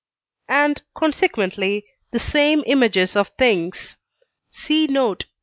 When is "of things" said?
3.15-3.97